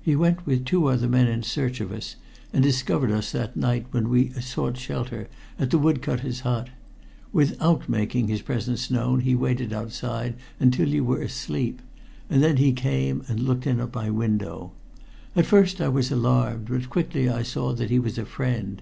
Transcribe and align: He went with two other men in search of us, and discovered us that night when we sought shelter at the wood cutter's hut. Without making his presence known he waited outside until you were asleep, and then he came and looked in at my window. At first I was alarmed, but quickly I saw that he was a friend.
He 0.00 0.16
went 0.16 0.46
with 0.46 0.64
two 0.64 0.86
other 0.86 1.08
men 1.10 1.26
in 1.28 1.42
search 1.42 1.82
of 1.82 1.92
us, 1.92 2.16
and 2.54 2.62
discovered 2.62 3.10
us 3.12 3.32
that 3.32 3.54
night 3.54 3.84
when 3.90 4.08
we 4.08 4.30
sought 4.40 4.78
shelter 4.78 5.28
at 5.58 5.70
the 5.70 5.76
wood 5.76 6.00
cutter's 6.00 6.40
hut. 6.40 6.70
Without 7.34 7.86
making 7.86 8.28
his 8.28 8.40
presence 8.40 8.90
known 8.90 9.20
he 9.20 9.34
waited 9.34 9.74
outside 9.74 10.36
until 10.58 10.88
you 10.88 11.04
were 11.04 11.20
asleep, 11.20 11.82
and 12.30 12.42
then 12.42 12.56
he 12.56 12.72
came 12.72 13.22
and 13.28 13.40
looked 13.40 13.66
in 13.66 13.78
at 13.78 13.94
my 13.94 14.08
window. 14.08 14.72
At 15.36 15.44
first 15.44 15.82
I 15.82 15.88
was 15.88 16.10
alarmed, 16.10 16.68
but 16.70 16.88
quickly 16.88 17.28
I 17.28 17.42
saw 17.42 17.74
that 17.74 17.90
he 17.90 17.98
was 17.98 18.16
a 18.16 18.24
friend. 18.24 18.80